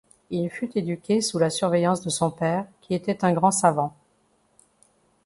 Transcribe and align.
Il 0.31 0.49
fut 0.49 0.75
éduqué 0.75 1.21
sous 1.21 1.37
la 1.37 1.51
surveillance 1.51 2.01
de 2.01 2.09
son 2.09 2.31
père 2.31 2.65
qui 2.81 2.95
était 2.95 3.23
un 3.23 3.33
grand 3.33 3.51
savant. 3.51 3.93